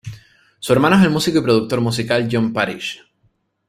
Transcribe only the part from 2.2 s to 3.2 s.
John Parish.